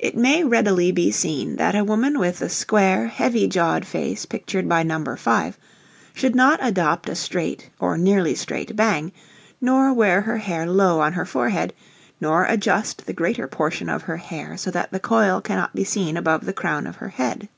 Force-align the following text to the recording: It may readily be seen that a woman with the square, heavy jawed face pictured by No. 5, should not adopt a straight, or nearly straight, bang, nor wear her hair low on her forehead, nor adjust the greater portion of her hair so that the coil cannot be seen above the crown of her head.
It 0.00 0.16
may 0.16 0.42
readily 0.42 0.90
be 0.90 1.12
seen 1.12 1.54
that 1.54 1.76
a 1.76 1.84
woman 1.84 2.18
with 2.18 2.40
the 2.40 2.48
square, 2.48 3.06
heavy 3.06 3.46
jawed 3.46 3.86
face 3.86 4.26
pictured 4.26 4.68
by 4.68 4.82
No. 4.82 5.04
5, 5.14 5.56
should 6.12 6.34
not 6.34 6.58
adopt 6.60 7.08
a 7.08 7.14
straight, 7.14 7.70
or 7.78 7.96
nearly 7.96 8.34
straight, 8.34 8.74
bang, 8.74 9.12
nor 9.60 9.92
wear 9.92 10.22
her 10.22 10.38
hair 10.38 10.66
low 10.68 10.98
on 10.98 11.12
her 11.12 11.24
forehead, 11.24 11.72
nor 12.20 12.44
adjust 12.46 13.06
the 13.06 13.12
greater 13.12 13.46
portion 13.46 13.88
of 13.88 14.02
her 14.02 14.16
hair 14.16 14.56
so 14.56 14.68
that 14.72 14.90
the 14.90 14.98
coil 14.98 15.40
cannot 15.40 15.76
be 15.76 15.84
seen 15.84 16.16
above 16.16 16.44
the 16.44 16.52
crown 16.52 16.84
of 16.88 16.96
her 16.96 17.10
head. 17.10 17.48